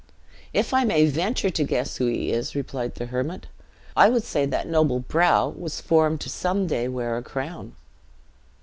[0.51, 3.45] "If I may venture to guess who he is," replied the hermit,
[3.95, 7.75] "I would say that noble brow was formed to some day wear a crown."